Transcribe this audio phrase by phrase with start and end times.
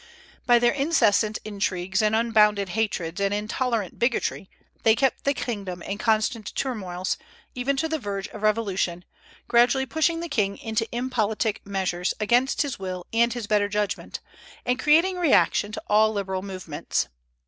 [0.47, 4.49] By their incessant intrigues and unbounded hatreds and intolerant bigotry,
[4.81, 7.19] they kept the kingdom in constant turmoils,
[7.53, 9.05] even to the verge of revolution,
[9.47, 14.21] gradually pushing the king into impolitic measures, against his will and his better judgment,
[14.65, 17.07] and creating a reaction to all liberal movements.